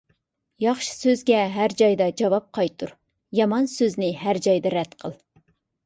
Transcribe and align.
ياخشى 0.63 0.93
سۆزگە 0.99 1.41
ھەر 1.59 1.75
جايدا 1.83 2.09
جاۋاب 2.23 2.49
قايتۇر، 2.61 2.97
يامان 3.43 3.73
سۆزنى 3.79 4.13
ھەر 4.27 4.45
جايدا 4.49 4.77
رەت 4.81 5.03
قىل. 5.05 5.21